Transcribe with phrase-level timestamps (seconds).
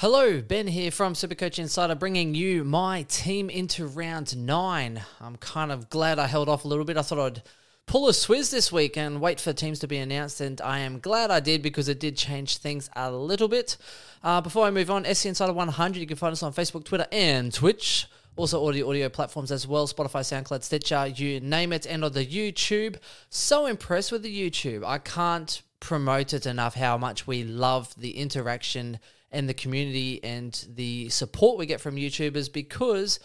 [0.00, 5.00] Hello, Ben here from Supercoach Insider, bringing you my team into round nine.
[5.22, 6.98] I'm kind of glad I held off a little bit.
[6.98, 7.42] I thought I'd
[7.86, 10.98] pull a swizz this week and wait for teams to be announced, and I am
[10.98, 13.78] glad I did because it did change things a little bit.
[14.22, 17.06] Uh, before I move on, SC Insider 100, you can find us on Facebook, Twitter,
[17.10, 18.06] and Twitch.
[18.36, 22.26] Also, audio audio platforms as well Spotify, SoundCloud, Stitcher, you name it, and on the
[22.26, 22.96] YouTube.
[23.30, 24.84] So impressed with the YouTube.
[24.84, 28.98] I can't promote it enough how much we love the interaction
[29.30, 33.20] and the community and the support we get from YouTubers because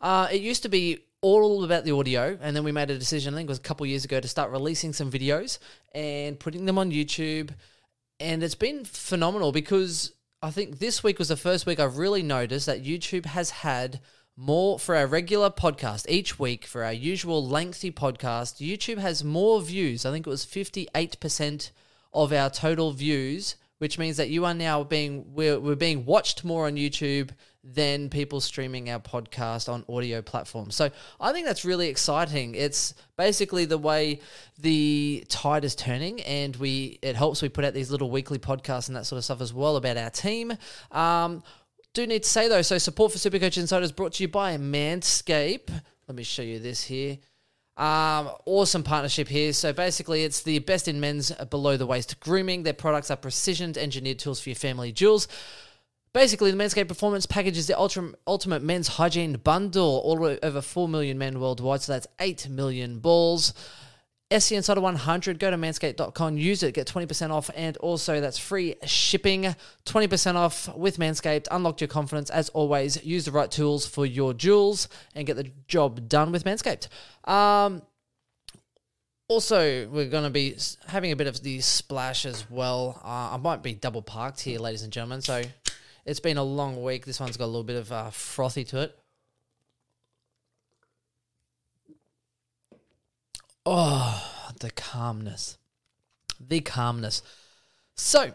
[0.00, 3.32] uh, it used to be all about the audio, and then we made a decision,
[3.32, 5.58] I think it was a couple years ago, to start releasing some videos
[5.94, 7.50] and putting them on YouTube.
[8.18, 10.12] And it's been phenomenal because
[10.42, 14.00] I think this week was the first week I've really noticed that YouTube has had
[14.36, 18.66] more for our regular podcast each week for our usual lengthy podcast.
[18.66, 20.04] YouTube has more views.
[20.04, 21.70] I think it was 58%
[22.12, 26.44] of our total views which means that you are now being we're, we're being watched
[26.44, 27.30] more on YouTube
[27.64, 30.76] than people streaming our podcast on audio platforms.
[30.76, 30.88] So
[31.20, 32.54] I think that's really exciting.
[32.54, 34.20] It's basically the way
[34.56, 38.86] the tide is turning, and we it helps we put out these little weekly podcasts
[38.86, 40.56] and that sort of stuff as well about our team.
[40.92, 41.42] Um,
[41.92, 44.56] do need to say though, so support for Supercoach Insider is brought to you by
[44.58, 45.70] Manscaped.
[46.06, 47.18] Let me show you this here.
[47.76, 49.52] Um, awesome partnership here.
[49.52, 52.62] So basically, it's the best in men's below the waist grooming.
[52.64, 55.26] Their products are precision engineered tools for your family jewels.
[56.12, 60.02] Basically, the Manscaped Performance Package is the ultra, ultimate men's hygiene bundle.
[60.04, 63.54] All over 4 million men worldwide, so that's 8 million balls.
[64.40, 68.76] SC Insider 100, go to manscaped.com, use it, get 20% off, and also that's free
[68.84, 69.54] shipping.
[69.86, 71.48] 20% off with Manscaped.
[71.50, 72.30] Unlock your confidence.
[72.30, 76.44] As always, use the right tools for your jewels and get the job done with
[76.44, 76.88] Manscaped.
[77.28, 77.82] Um,
[79.28, 80.56] also, we're going to be
[80.88, 83.00] having a bit of the splash as well.
[83.04, 85.22] Uh, I might be double parked here, ladies and gentlemen.
[85.22, 85.42] So
[86.04, 87.06] it's been a long week.
[87.06, 88.98] This one's got a little bit of uh, frothy to it.
[93.64, 94.31] Oh,
[94.62, 95.58] the calmness.
[96.40, 97.20] The calmness.
[97.94, 98.32] So,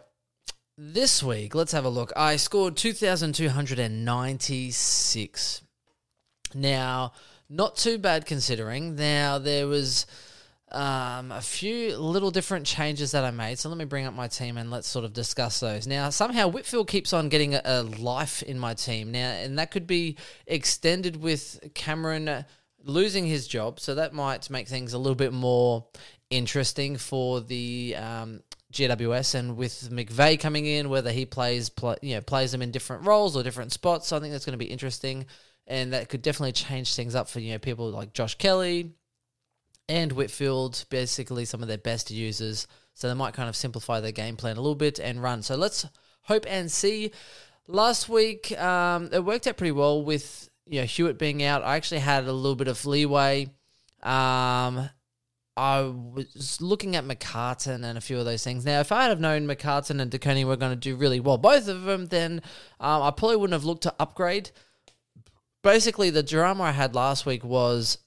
[0.78, 2.14] this week, let's have a look.
[2.16, 5.62] I scored 2,296.
[6.54, 7.14] Now,
[7.50, 8.96] not too bad considering.
[8.96, 10.06] Now, there was
[10.72, 13.58] um, a few little different changes that I made.
[13.58, 15.88] So let me bring up my team and let's sort of discuss those.
[15.88, 19.72] Now, somehow Whitfield keeps on getting a, a life in my team now, and that
[19.72, 22.46] could be extended with Cameron
[22.84, 25.86] losing his job, so that might make things a little bit more
[26.30, 29.36] interesting for the um, GWS.
[29.36, 33.06] And with McVeigh coming in, whether he plays play, you know plays them in different
[33.06, 35.26] roles or different spots, so I think that's going to be interesting,
[35.66, 38.92] and that could definitely change things up for you know people like Josh Kelly
[39.90, 42.68] and Whitfield, basically some of their best users.
[42.94, 45.44] So they might kind of simplify their game plan a little bit and run.
[45.44, 45.86] So let's
[46.24, 47.12] hope and see.
[47.68, 51.76] Last week, um, it worked out pretty well with you know, Hewitt being out, I
[51.76, 53.50] actually had a little bit of leeway.
[54.04, 54.90] Um,
[55.58, 58.64] I was looking at McCartan and a few of those things.
[58.64, 61.20] Now, if I had have known McCartan and De Koning were going to do really
[61.20, 62.44] well, both of them, then
[62.80, 64.52] um, I probably wouldn't have looked to upgrade.
[65.64, 67.98] Basically, the drama I had last week was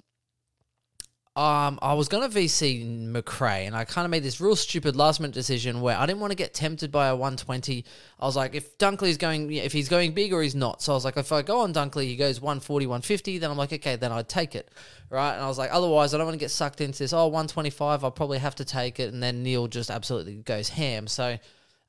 [1.37, 4.97] um, I was going to VC Macrae, and I kind of made this real stupid
[4.97, 7.85] last minute decision where I didn't want to get tempted by a 120.
[8.19, 10.83] I was like, if Dunkley's going, if he's going big or he's not.
[10.83, 13.57] So I was like, if I go on Dunkley, he goes 140, 150, then I'm
[13.57, 14.73] like, okay, then I'd take it.
[15.09, 15.33] Right.
[15.35, 17.13] And I was like, otherwise, I don't want to get sucked into this.
[17.13, 19.13] Oh, 125, I'll probably have to take it.
[19.13, 21.07] And then Neale just absolutely goes ham.
[21.07, 21.39] So,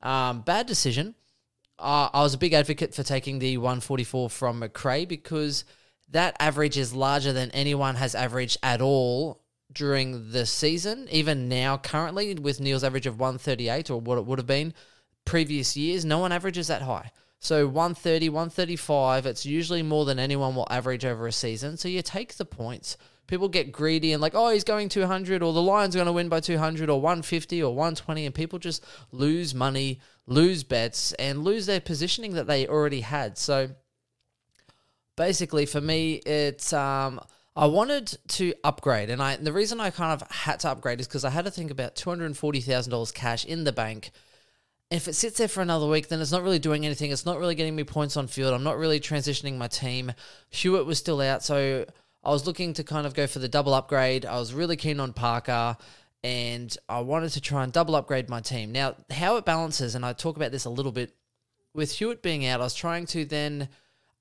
[0.03, 1.15] um, bad decision.
[1.79, 5.65] Uh, I was a big advocate for taking the 144 from Macrae because
[6.11, 9.41] that average is larger than anyone has averaged at all
[9.71, 11.07] during the season.
[11.11, 14.73] Even now, currently, with Neale's average of 138 or what it would have been
[15.25, 17.11] previous years, no one averages that high.
[17.39, 21.75] So 130, 135, it's usually more than anyone will average over a season.
[21.75, 22.97] So you take the points.
[23.25, 26.11] People get greedy and like, oh, he's going 200 or the Lions are going to
[26.11, 31.43] win by 200 or 150 or 120 and people just lose money, lose bets and
[31.43, 33.37] lose their positioning that they already had.
[33.37, 33.69] So
[35.21, 37.21] basically for me, it's um,
[37.55, 41.07] I wanted to upgrade, and I the reason I kind of had to upgrade is
[41.07, 43.71] because I had to think about two hundred and forty thousand dollars cash in the
[43.71, 44.09] bank.
[44.89, 47.11] If it sits there for another week, then it's not really doing anything.
[47.11, 48.51] It's not really getting me points on field.
[48.51, 50.11] I'm not really transitioning my team.
[50.49, 51.85] Hewitt was still out, so
[52.23, 54.25] I was looking to kind of go for the double upgrade.
[54.25, 55.77] I was really keen on Parker
[56.23, 58.71] and I wanted to try and double upgrade my team.
[58.71, 61.13] Now, how it balances, and I talk about this a little bit
[61.73, 63.69] with Hewitt being out, I was trying to then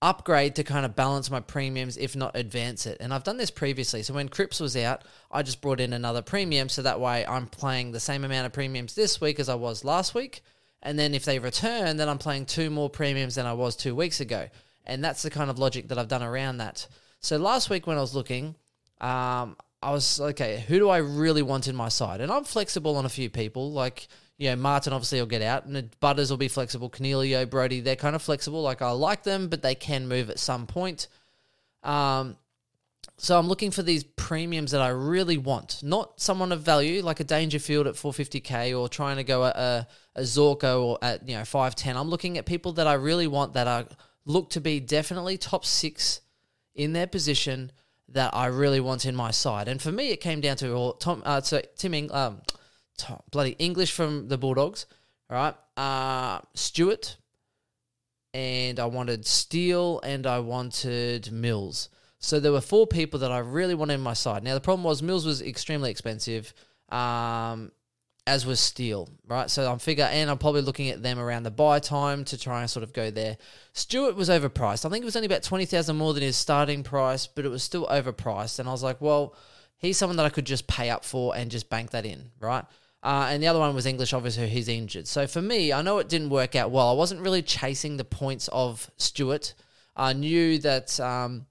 [0.02, 2.96] upgrade to kind of balance my premiums, if not advance it.
[3.00, 4.02] And I've done this previously.
[4.02, 6.68] So when Cripps was out, I just brought in another premium.
[6.68, 9.84] So that way I'm playing the same amount of premiums this week as I was
[9.84, 10.42] last week.
[10.82, 13.94] And then if they return, then I'm playing two more premiums than I was two
[13.94, 14.48] weeks ago.
[14.86, 16.86] And that's the kind of logic that I've done around that.
[17.20, 18.54] So last week when I was looking,
[19.02, 22.20] um, I was okay, who do I really want in my side?
[22.20, 23.72] And I'm flexible on a few people.
[23.72, 24.08] Like,
[24.40, 26.88] you know, Martin obviously will get out, and the Butters will be flexible.
[26.88, 28.62] Coniglio, Brody, they're kind of flexible.
[28.62, 31.08] Like, I like them, but they can move at some point.
[31.82, 32.38] Um,
[33.18, 37.20] so I'm looking for these premiums that I really want, not someone of value like
[37.20, 41.44] a Dangerfield at 450k or trying to go a, a, Zorko or at you know
[41.44, 41.98] 510.
[41.98, 43.84] I'm looking at people that I really want that are
[44.24, 46.22] look to be definitely top six
[46.74, 47.72] in their position
[48.08, 49.68] that I really want in my side.
[49.68, 52.40] And for me, it came down to all Tom, uh, so Tim, um,
[53.30, 54.86] Bloody English from the Bulldogs,
[55.28, 55.54] right?
[55.76, 57.16] Uh, Stewart,
[58.32, 61.88] and I wanted Steele, and I wanted Mills.
[62.18, 64.44] So there were four people that I really wanted in my side.
[64.44, 66.52] Now the problem was Mills was extremely expensive,
[66.90, 67.72] um,
[68.26, 69.48] as was Steele, right?
[69.48, 72.60] So I'm figure, and I'm probably looking at them around the buy time to try
[72.60, 73.38] and sort of go there.
[73.72, 74.84] Stewart was overpriced.
[74.84, 77.48] I think it was only about twenty thousand more than his starting price, but it
[77.48, 78.58] was still overpriced.
[78.58, 79.34] And I was like, well,
[79.78, 82.66] he's someone that I could just pay up for and just bank that in, right?
[83.02, 85.06] Uh, and the other one was English, obviously, he's injured.
[85.08, 86.90] So for me, I know it didn't work out well.
[86.90, 89.54] I wasn't really chasing the points of Stewart.
[89.96, 91.46] I knew that um,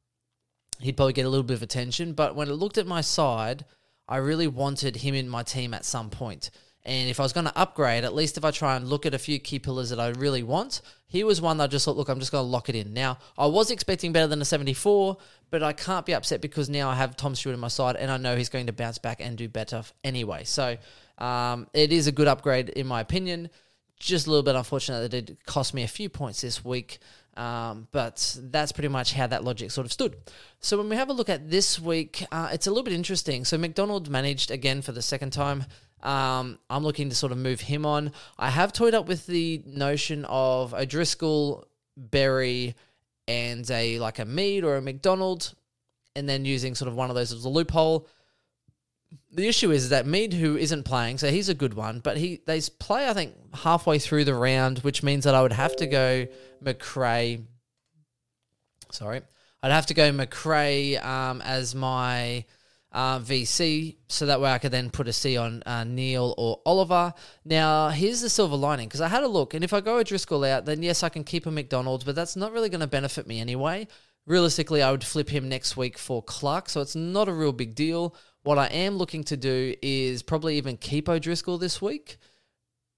[0.79, 2.13] he'd probably get a little bit of attention.
[2.13, 3.65] But when I looked at my side,
[4.07, 6.51] I really wanted him in my team at some point.
[6.85, 9.13] And if I was going to upgrade, at least if I try and look at
[9.13, 11.97] a few key pillars that I really want, he was one that I just thought,
[11.97, 12.93] look, I'm just going to lock it in.
[12.93, 15.17] Now, I was expecting better than a 74,
[15.51, 18.09] but I can't be upset because now I have Tom Stewart on my side and
[18.09, 20.45] I know he's going to bounce back and do better anyway.
[20.45, 20.77] So
[21.19, 23.49] um, it is a good upgrade, in my opinion.
[23.99, 26.99] Just a little bit unfortunate that it cost me a few points this week.
[27.37, 30.17] Um, but that's pretty much how that logic sort of stood.
[30.59, 33.45] So when we have a look at this week, uh, it's a little bit interesting.
[33.45, 35.65] So McDonald managed again for the second time.
[36.01, 38.11] Um, I'm looking to sort of move him on.
[38.37, 42.75] I have toyed up with the notion of O'Driscoll, Berry,
[43.27, 45.53] and a like a Mead or a McDonald,
[46.15, 48.07] and then using sort of one of those as a loophole
[49.31, 52.41] the issue is that Mead, who isn't playing, so he's a good one, but he
[52.45, 55.87] they play I think halfway through the round, which means that I would have to
[55.87, 56.27] go
[56.61, 57.45] Macrae.
[58.91, 59.21] Sorry,
[59.61, 62.45] I'd have to go Macrae um, as my
[62.91, 66.59] uh, VC, so that way I could then put a C on uh, Neale or
[66.65, 67.13] Oliver.
[67.45, 70.03] Now, here's the silver lining because I had a look, and if I go a
[70.03, 72.87] Driscoll out, then yes, I can keep a McDonald's, but that's not really going to
[72.87, 73.87] benefit me anyway.
[74.25, 77.75] Realistically, I would flip him next week for Clark, so it's not a real big
[77.75, 78.15] deal.
[78.49, 82.17] What I am looking to do is probably even keep O'Driscoll this week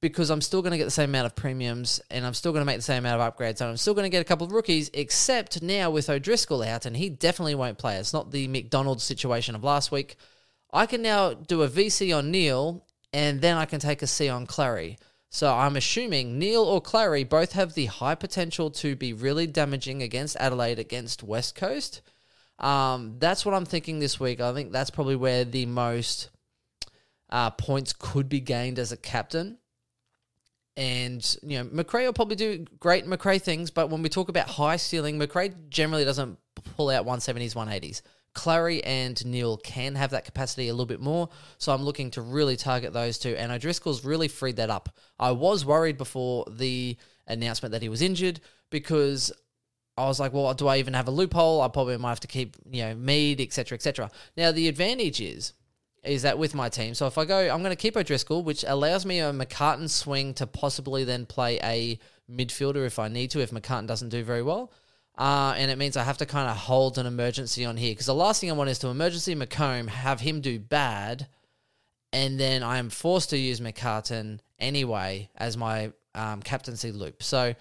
[0.02, 2.62] because I'm still going to get the same amount of premiums and I'm still going
[2.62, 4.48] to make the same amount of upgrades and I'm still going to get a couple
[4.48, 7.98] of rookies, except now with O'Driscoll out and he definitely won't play.
[7.98, 10.16] It's not the McDonald's situation of last week.
[10.72, 14.30] I can now do a VC on Neale and then I can take a C
[14.30, 15.00] on Clarry.
[15.32, 20.02] So I'm assuming Neale or Clarry both have the high potential to be really damaging
[20.02, 22.02] against Adelaide against West Coast.
[22.62, 24.40] Um, that's what I'm thinking this week.
[24.40, 26.30] I think that's probably where the most
[27.30, 29.58] uh, points could be gained as a captain.
[30.78, 34.48] And, you know, Macrae will probably do great Macrae things, but when we talk about
[34.48, 36.38] high ceiling, Macrae generally doesn't
[36.78, 38.02] pull out 170s, 180s.
[38.34, 41.28] Clarry and Neale can have that capacity a little bit more,
[41.58, 43.36] so I'm looking to really target those two.
[43.36, 44.96] And O'Driscoll's really freed that up.
[45.20, 46.96] I was worried before the
[47.28, 49.34] announcement that he was injured because
[50.02, 51.62] I was like, well, do I even have a loophole?
[51.62, 54.10] I probably might have to keep, you know, Mead, etc., etc.
[54.36, 55.54] Now the advantage is,
[56.04, 56.94] is that with my team.
[56.94, 60.34] So if I go, I'm going to keep O'Driscoll, which allows me a McCartan swing
[60.36, 64.42] to possibly then play a midfielder if I need to, if McCartan doesn't do very
[64.42, 64.72] well.
[65.18, 68.06] Uh, and it means I have to kind of hold an emergency on here because
[68.08, 71.28] the last thing I want is to emergency Macomb, have him do bad,
[72.14, 77.22] and then I am forced to use McCartan anyway as my um, captaincy loop.
[77.22, 77.54] So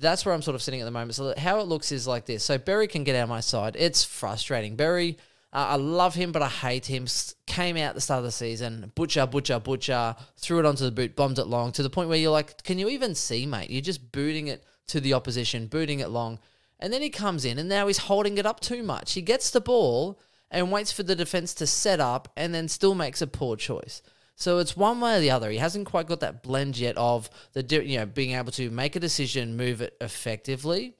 [0.00, 1.14] that's where I'm sort of sitting at the moment.
[1.14, 2.44] So how it looks is like this.
[2.44, 3.76] So Berry can get out my side.
[3.78, 4.76] It's frustrating.
[4.76, 5.18] Berry,
[5.52, 7.06] uh, I love him, but I hate him.
[7.46, 11.16] Came out the start of the season, butcher, butcher, butcher, threw it onto the boot,
[11.16, 13.70] bombed it long to the point where you're like, can you even see, mate?
[13.70, 16.38] You're just booting it to the opposition, booting it long.
[16.80, 19.12] And then he comes in and now he's holding it up too much.
[19.12, 22.94] He gets the ball and waits for the defense to set up and then still
[22.94, 24.02] makes a poor choice.
[24.36, 25.50] So it's one way or the other.
[25.50, 28.96] He hasn't quite got that blend yet of the you know being able to make
[28.96, 30.94] a decision, move it effectively.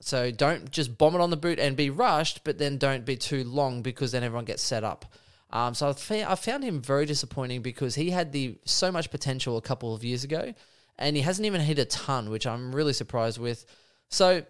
[0.00, 3.16] So don't just bomb it on the boot and be rushed, but then don't be
[3.16, 5.06] too long because then everyone gets set up.
[5.50, 9.62] Um, so I found him very disappointing because he had the so much potential a
[9.62, 10.52] couple of years ago,
[10.98, 13.64] and he hasn't even hit a ton, which I'm really surprised with.
[14.10, 14.42] So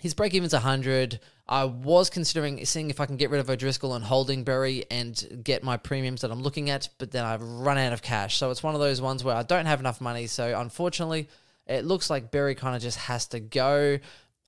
[0.00, 1.20] his break even's 100.
[1.48, 5.40] I was considering seeing if I can get rid of O'Driscoll and holding Berry and
[5.44, 8.36] get my premiums that I'm looking at, but then I've run out of cash.
[8.36, 10.26] So it's one of those ones where I don't have enough money.
[10.26, 11.28] So unfortunately,
[11.66, 13.98] it looks like Berry kind of just has to go.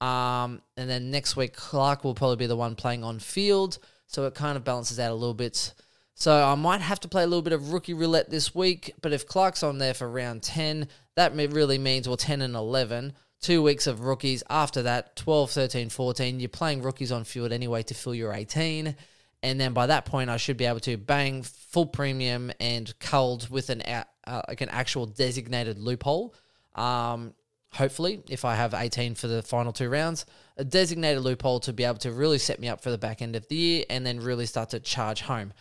[0.00, 3.78] Um, and then next week, Clark will probably be the one playing on field.
[4.06, 5.74] So it kind of balances out a little bit.
[6.14, 8.94] So I might have to play a little bit of rookie roulette this week.
[9.02, 13.12] But if Clark's on there for round 10, that really means, well, 10 and 11,
[13.46, 14.42] two weeks of rookies.
[14.50, 18.96] After that, 12, 13, 14, you're playing rookies on field anyway to fill your 18.
[19.44, 23.48] And then by that point, I should be able to bang full premium and culled
[23.48, 26.34] with an uh, like an actual designated loophole.
[26.74, 27.34] Um,
[27.72, 30.26] hopefully, if I have 18 for the final two rounds,
[30.56, 33.36] a designated loophole to be able to really set me up for the back end
[33.36, 35.52] of the year and then really start to charge home.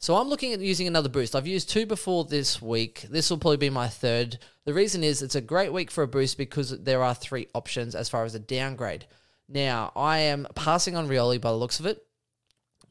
[0.00, 1.34] So I'm looking at using another boost.
[1.34, 3.06] I've used two before this week.
[3.10, 4.38] This will probably be my third.
[4.64, 7.96] The reason is it's a great week for a boost because there are three options
[7.96, 9.06] as far as a downgrade.
[9.48, 12.00] Now, I am passing on Rioli by the looks of it.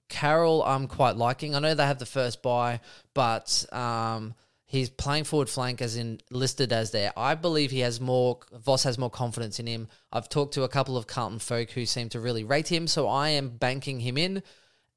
[0.10, 1.56] Carroll, I'm quite liking.
[1.56, 2.82] I know they have the first buy,
[3.14, 4.34] but um,
[4.66, 7.14] he's playing forward flank as in listed as there.
[7.16, 9.88] I believe he has more, Voss has more confidence in him.
[10.12, 13.08] I've talked to a couple of Carlton folk who seem to really rate him, so
[13.08, 14.44] I am banking him in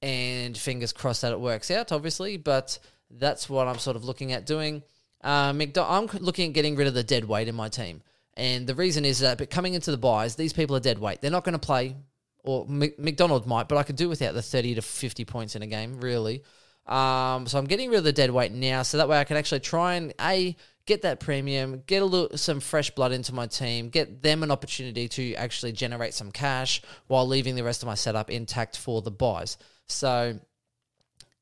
[0.03, 2.37] and fingers crossed that it works out, obviously.
[2.37, 2.79] But
[3.11, 4.83] that's what I'm sort of looking at doing.
[5.23, 8.03] Uh, I'm looking at getting rid of the dead weight in my team.
[8.35, 11.21] And the reason is that but coming into the buys, these people are dead weight.
[11.21, 11.97] They're not going to play,
[12.43, 15.67] or McDonald might, but I could do without the 30 to 50 points in a
[15.67, 16.43] game, really.
[16.87, 19.37] Um, so I'm getting rid of the dead weight now, so that way I can
[19.37, 23.47] actually try and a get that premium, get a little some fresh blood into my
[23.47, 27.87] team, get them an opportunity to actually generate some cash while leaving the rest of
[27.87, 29.57] my setup intact for the buys.
[29.91, 30.39] So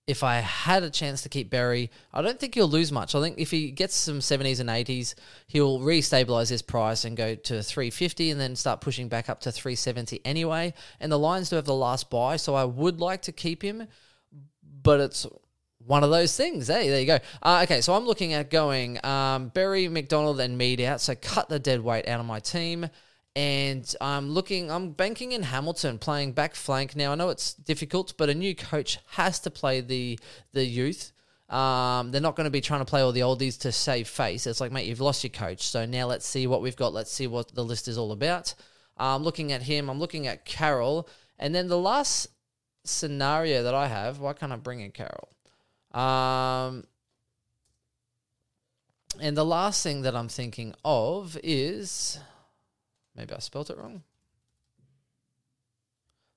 [0.08, 3.14] if I had a chance to keep Berry, I don't think he'll lose much.
[3.14, 5.14] I think if he gets some 70s and 80s,
[5.46, 9.52] he'll re-stabilize his price and go to 350 and then start pushing back up to
[9.52, 10.72] 370 anyway.
[10.98, 13.86] And the Lions do have the last buy, so I would like to keep him,
[14.82, 15.26] but it's
[15.78, 16.68] one of those things.
[16.68, 17.18] Hey, there you go.
[17.42, 21.02] Uh, okay, so I'm looking at going um, Berry, McDonald, and Mead out.
[21.02, 22.88] So cut the dead weight out of my team
[23.38, 26.96] and I'm looking, I'm banking in Hamilton, playing back flank.
[26.96, 30.18] Now I know it's difficult, but a new coach has to play the
[30.52, 31.12] the youth.
[31.48, 34.44] Um, they're not going to be trying to play all the oldies to save face.
[34.48, 35.62] It's like, mate, you've lost your coach.
[35.68, 36.92] So now let's see what we've got.
[36.92, 38.54] Let's see what the list is all about.
[38.96, 39.88] I'm looking at him.
[39.88, 42.26] I'm looking at Carroll, and then the last
[42.84, 44.18] scenario that I have.
[44.18, 45.28] Why can't I bring in Carroll?
[45.94, 46.88] Um,
[49.20, 52.18] and the last thing that I'm thinking of is
[53.18, 54.02] Maybe I spelt it wrong.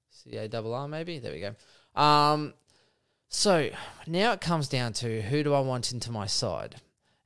[0.09, 1.19] C A R R, maybe.
[1.19, 2.01] There we go.
[2.01, 2.55] Um,
[3.29, 3.69] so
[4.07, 6.77] now it comes down to who do I want into my side?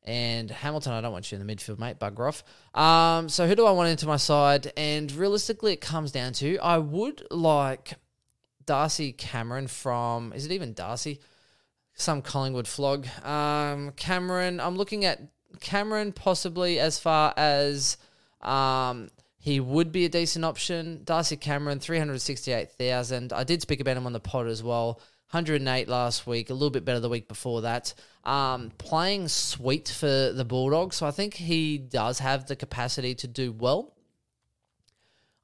[0.03, 1.99] And Hamilton, I don't want you in the midfield, mate.
[1.99, 2.43] Bugger off.
[2.79, 4.73] Um, so who do I want into my side?
[4.75, 7.93] And realistically, it comes down to I would like
[8.65, 10.33] Darcy Cameron from.
[10.33, 11.21] Is it even Darcy?
[11.93, 13.07] Some Collingwood flog.
[13.23, 14.59] Um, Cameron.
[14.59, 15.21] I'm looking at
[15.61, 17.97] Cameron possibly as far as
[18.41, 19.09] um,
[19.45, 21.01] he would be a decent option.
[21.03, 23.31] Darcy Cameron, 368,000.
[23.31, 24.99] I did speak about him on the pod as well.
[25.29, 27.93] 108 last week, a little bit better the week before that.
[28.23, 33.27] Um, playing sweet for the Bulldogs, so I think he does have the capacity to
[33.27, 33.94] do well.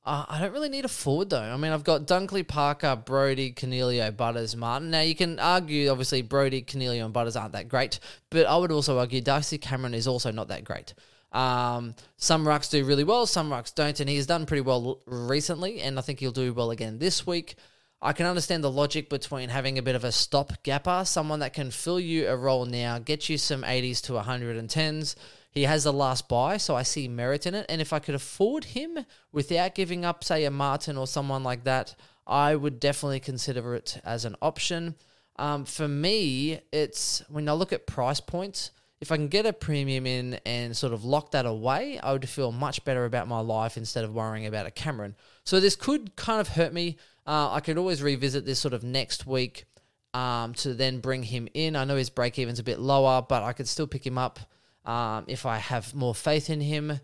[0.04, 1.42] Uh, I don't really need a forward though.
[1.42, 4.90] I mean, I've got Dunkley, Parker, Brody, Coniglio, Butters, Martin.
[4.90, 8.00] Now you can argue, obviously, Brody, Coniglio, and Butters aren't that great,
[8.32, 10.96] but I would also argue Darcy Cameron is also not that great.
[11.32, 15.82] Um, some rucks do really well, some rucks don't, and he's done pretty well recently,
[15.82, 17.56] and I think he'll do well again this week.
[18.02, 21.54] I can understand the logic between having a bit of a stop gapper, someone that
[21.54, 25.16] can fill you a role now, get you some 80s to 110s.
[25.52, 27.66] He has the last buy, so I see merit in it.
[27.68, 31.66] And if I could afford him without giving up, say, a Martin or someone like
[31.66, 34.96] that, I would definitely consider it as an option.
[35.38, 39.52] Um, for me, it's when I look at price points, if I can get a
[39.52, 43.40] premium in and sort of lock that away, I would feel much better about my
[43.40, 45.16] life instead of worrying about a Cameron.
[45.44, 46.98] So this could kind of hurt me.
[47.26, 49.66] Uh, I could always revisit this sort of next week
[50.14, 51.76] um, to then bring him in.
[51.76, 54.40] I know his break even's a bit lower, but I could still pick him up
[54.86, 57.00] um, if I have more faith in him.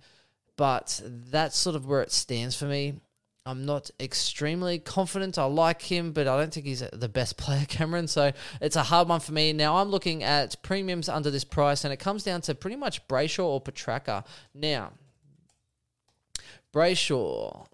[0.56, 2.96] But that's sort of where it stands for me.
[3.48, 5.38] I'm not extremely confident.
[5.38, 8.08] I like him, but I don't think he's the best player, Cameron.
[8.10, 9.54] So it's a hard one for me.
[9.54, 13.08] Now I'm looking at premiums under this price, and it comes down to pretty much
[13.08, 14.26] Brayshaw or Petracca.
[14.54, 14.92] Now,
[16.74, 17.68] Brayshaw,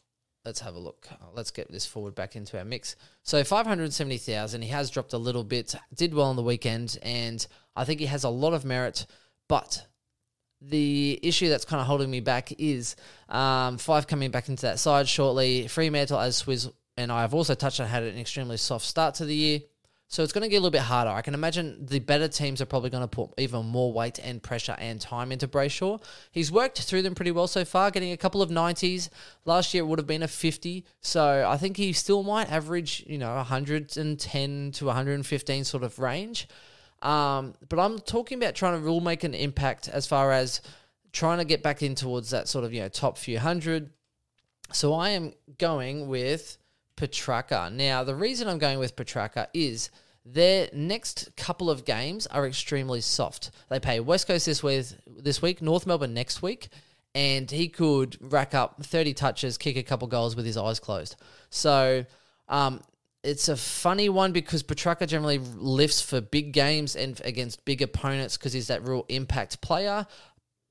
[0.46, 1.08] let's have a look.
[1.34, 2.96] Let's get this forward back into our mix.
[3.24, 4.62] So 570,000.
[4.62, 7.46] He has dropped a little bit, did well on the weekend, and
[7.76, 9.08] I think he has a lot of merit,
[9.48, 9.88] but
[10.70, 12.96] the issue that's kind of holding me back is
[13.30, 15.68] um, Fyfe coming back into that side shortly.
[15.68, 19.26] Fremantle, as Swiss and I have also touched on, had an extremely soft start to
[19.26, 19.60] the year.
[20.14, 21.10] So it's going to get a little bit harder.
[21.10, 24.44] I can imagine the better teams are probably going to put even more weight and
[24.44, 26.04] pressure and time into Brayshaw.
[26.32, 29.10] He's worked through them pretty well so far, getting a couple of 90s.
[29.46, 30.86] Last year it would have been a 50.
[31.02, 36.48] So I think he still might average, you know, 110 to 115 sort of range.
[37.04, 40.62] Um, but I'm talking about trying to really make an impact as far as
[41.12, 43.92] trying to get back in towards that sort of, you know, top few hundred.
[44.72, 46.58] So I am going with
[46.96, 47.72] Petracca.
[47.72, 49.92] Now, the reason I'm going with Petracca is
[50.26, 53.52] their next couple of games are extremely soft.
[53.70, 56.70] They play West Coast this week, this week, North Melbourne next week,
[57.14, 61.18] and he could rack up 30 touches, kick a couple goals with his eyes closed.
[61.50, 62.06] So,
[62.48, 62.82] um,
[63.24, 68.38] it's a funny one because Petracca generally lifts for big games and against big opponents
[68.38, 70.06] because he's that real impact player.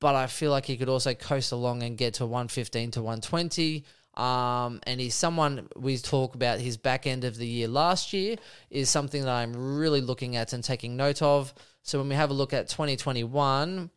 [0.00, 3.85] But I feel like he could also coast along and get to 115 to 120.
[4.14, 8.37] Um, and he's someone we talk about his back end of the year last year
[8.68, 11.54] is something that I'm really looking at and taking note of.
[11.82, 13.90] So when we have a look at 2021,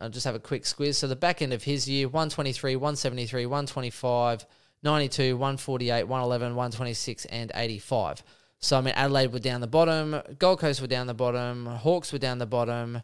[0.00, 0.94] I'll just have a quick squiz.
[0.94, 4.46] So the back end of his year 123, 173, 125,
[4.82, 8.22] 92, 148, 111, 126, and 85.
[8.60, 12.12] So I mean, Adelaide were down the bottom, Gold Coast were down the bottom, Hawks
[12.12, 13.02] were down the bottom,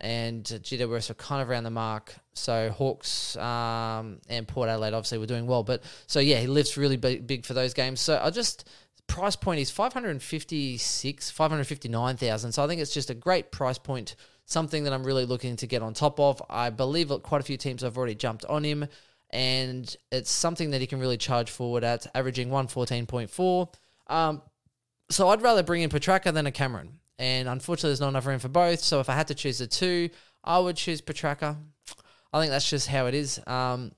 [0.00, 2.14] and GWS were kind of around the mark.
[2.32, 6.76] So Hawks um, and Port Adelaide obviously were doing well, but so yeah, he lifts
[6.76, 8.00] really big, big for those games.
[8.00, 8.68] So I just
[9.06, 12.52] price point is five hundred fifty six, five hundred fifty nine thousand.
[12.52, 15.66] So I think it's just a great price point, something that I'm really looking to
[15.66, 16.42] get on top of.
[16.48, 18.86] I believe quite a few teams have already jumped on him,
[19.30, 23.70] and it's something that he can really charge forward at, averaging one fourteen point four.
[24.06, 24.42] Um,
[25.08, 28.38] so I'd rather bring in Petracca than a Cameron and unfortunately, there's not enough room
[28.38, 28.80] for both.
[28.80, 30.08] So if I had to choose the two,
[30.42, 31.56] I would choose Petracca.
[32.32, 33.38] I think that's just how it is.
[33.46, 33.92] Um,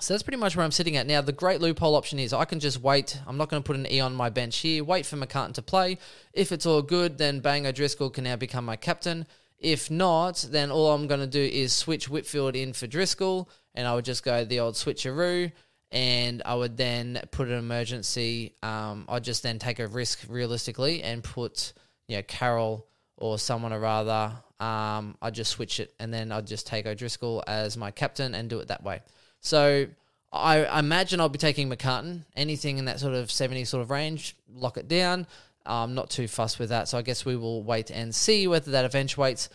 [0.00, 1.20] so that's pretty much where I'm sitting at now.
[1.20, 3.20] The great loophole option is I can just wait.
[3.26, 4.82] I'm not going to put an E on my bench here.
[4.82, 5.98] Wait for McCartan to play.
[6.32, 9.26] If it's all good, then Bang O'Driscoll can now become my captain.
[9.58, 13.86] If not, then all I'm going to do is switch Whitfield in for Driscoll, and
[13.86, 15.52] I would just go the old switcheroo,
[15.92, 18.56] and I would then put an emergency.
[18.62, 21.72] Um, I'd just then take a risk realistically and put
[22.08, 22.86] you know, Carroll
[23.16, 27.44] or someone or rather, um, I'd just switch it and then I'd just take O'Driscoll
[27.46, 29.00] as my captain and do it that way.
[29.40, 29.86] So
[30.32, 32.24] I imagine I'll be taking McCartan.
[32.36, 35.26] Anything in that sort of 70 sort of range, lock it down.
[35.64, 36.88] I'm not too fussed with that.
[36.88, 39.48] So I guess we will wait and see whether that eventuates.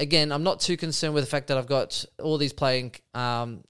[0.00, 3.62] Again, I'm not too concerned with the fact that I've got all these playing um,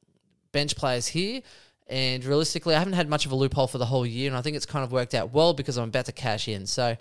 [0.52, 1.42] bench players here.
[1.88, 4.28] And realistically, I haven't had much of a loophole for the whole year.
[4.28, 6.66] And I think it's kind of worked out well because I'm about to cash in.
[6.66, 6.96] So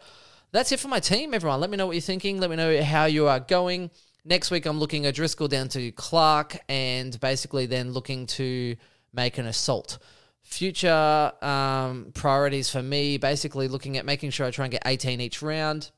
[0.51, 1.61] that's it for my team, everyone.
[1.61, 2.39] Let me know what you're thinking.
[2.39, 3.91] Let me know how you are going.
[4.25, 8.75] Next week, I'm looking at Driscoll down to Clark and basically then looking to
[9.13, 9.99] make an assault.
[10.41, 15.21] Future um, priorities for me, basically looking at making sure I try and get 18
[15.21, 15.91] each round.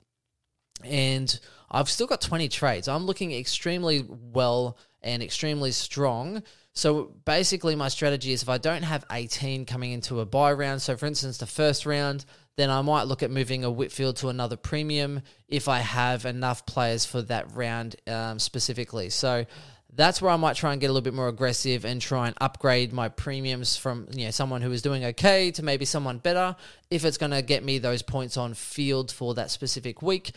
[0.83, 2.87] And I've still got 20 trades.
[2.87, 6.43] I'm looking extremely well and extremely strong.
[6.73, 10.81] So basically, my strategy is if I don't have 18 coming into a buy round,
[10.81, 14.29] so for instance, the first round, then I might look at moving a Whitfield to
[14.29, 19.09] another premium if I have enough players for that round um, specifically.
[19.09, 19.45] So
[19.93, 22.35] that's where I might try and get a little bit more aggressive and try and
[22.39, 26.55] upgrade my premiums from you know someone who is doing okay to maybe someone better
[26.89, 30.31] if it's going to get me those points on field for that specific week.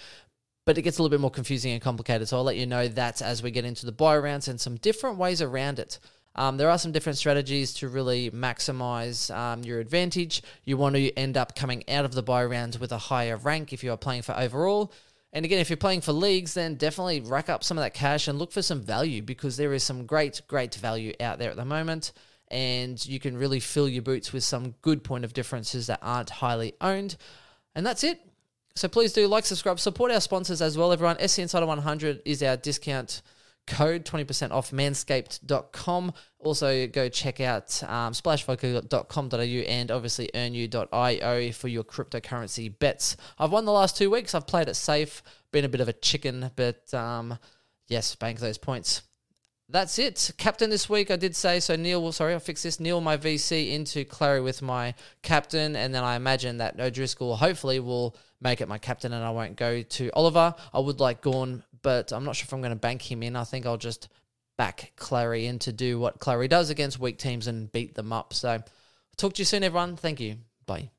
[0.67, 2.27] But it gets a little bit more confusing and complicated.
[2.27, 4.77] So I'll let you know that as we get into the buy rounds and some
[4.77, 5.99] different ways around it.
[6.37, 10.43] Um, there are some different strategies to really maximize um, your advantage.
[10.65, 13.73] You want to end up coming out of the buy rounds with a higher rank
[13.73, 14.93] if you are playing for overall.
[15.35, 18.29] And again, if you're playing for leagues, then definitely rack up some of that cash
[18.29, 21.57] and look for some value because there is some great, great value out there at
[21.57, 22.13] the moment.
[22.49, 26.31] And you can really fill your boots with some good point of differences that aren't
[26.31, 27.17] highly owned.
[27.75, 28.21] And that's it.
[28.77, 31.19] So please do like, subscribe, support our sponsors as well, everyone.
[31.27, 33.21] SC Insider 100 is our discount
[33.67, 36.13] code 20% off manscaped.com.
[36.39, 43.17] Also, go check out um, splashvodka.com.au and obviously earnu.io for your cryptocurrency bets.
[43.39, 44.35] I've won the last two weeks.
[44.35, 45.23] I've played it safe,
[45.53, 47.39] been a bit of a chicken, but um,
[47.89, 49.03] yes, bank those points.
[49.71, 50.31] That's it.
[50.37, 51.59] Captain this week, I did say.
[51.59, 52.79] So, Neale, sorry, I'll fix this.
[52.79, 55.75] Neale, my VC, into Clarry with my captain.
[55.75, 59.57] And then I imagine that O'Driscoll hopefully will make it my captain and I won't
[59.57, 60.55] go to Oliver.
[60.75, 63.37] I would like Gawn but I'm not sure if I'm going to bank him in.
[63.37, 64.09] I think I'll just
[64.57, 68.35] back Clarry in to do what Clarry does against weak teams and beat them up.
[68.35, 68.61] So,
[69.17, 69.95] talk to you soon, everyone.
[69.95, 70.39] Thank you.
[70.67, 70.91] Bye.